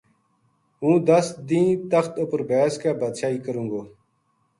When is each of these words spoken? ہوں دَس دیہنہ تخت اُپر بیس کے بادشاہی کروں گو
ہوں 0.81 0.95
دَس 1.07 1.27
دیہنہ 1.47 1.85
تخت 1.91 2.13
اُپر 2.21 2.41
بیس 2.49 2.73
کے 2.81 2.91
بادشاہی 2.99 3.39
کروں 3.45 3.67
گو 3.71 3.81